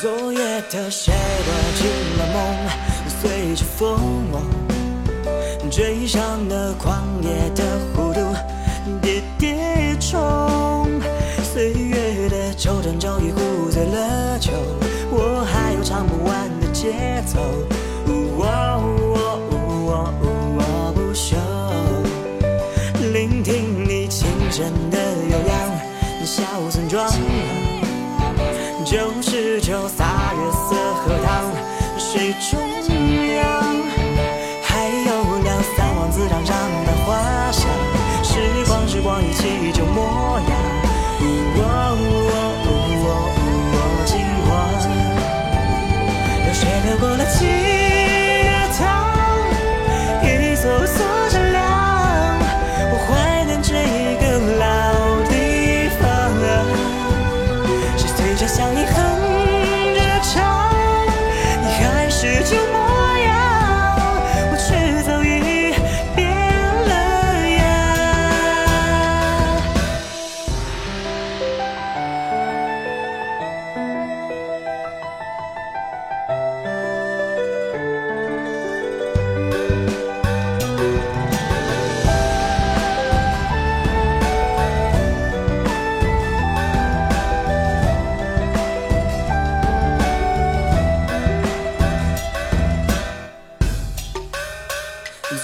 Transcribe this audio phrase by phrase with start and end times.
[0.00, 1.12] 昨夜的谁
[1.44, 1.88] 躲进
[2.18, 2.36] 了梦，
[3.20, 4.30] 随着风
[5.72, 8.20] 追上了狂野的弧度，
[9.02, 10.88] 跌跌冲。
[11.42, 14.52] 岁月的皱褶早已糊醉了酒，
[15.10, 17.40] 我还有唱不完的节奏。
[18.06, 18.46] 我
[20.94, 21.36] 不休，
[23.12, 24.96] 聆听你轻声的
[25.28, 27.04] 悠扬，小村庄。
[28.90, 30.27] 九十九洒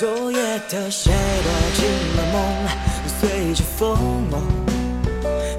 [0.01, 0.39] 昨夜
[0.69, 1.13] 的谁
[1.45, 2.43] 躲进了梦，
[3.07, 4.29] 随着风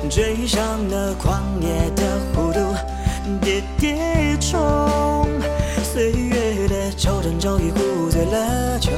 [0.09, 2.75] 追上了狂野的弧度，
[3.41, 5.29] 跌跌冲。
[5.83, 8.91] 岁月的皱褶早已糊醉了酒，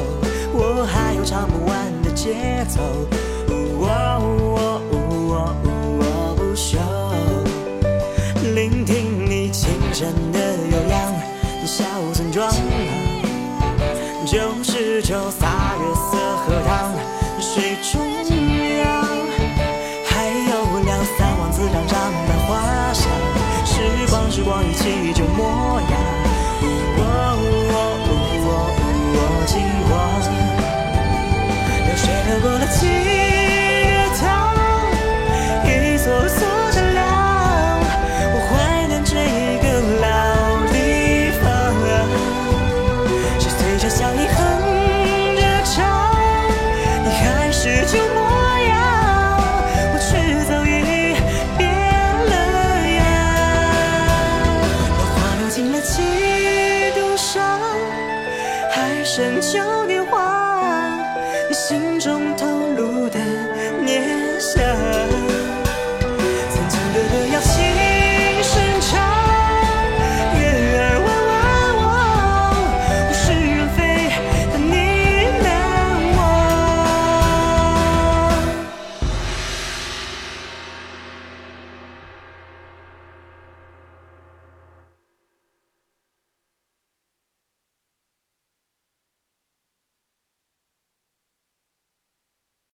[0.53, 2.81] 我还有唱不完的节奏。
[3.79, 4.33] 我
[6.35, 6.79] 不休，
[8.55, 11.13] 聆听你轻声的悠扬，
[24.67, 25.96] 一起就模样。
[56.07, 57.59] 几度伤，
[58.71, 60.89] 还剩旧年华，
[61.51, 62.36] 心中。